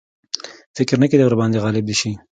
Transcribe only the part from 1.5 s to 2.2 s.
غالب دي شي.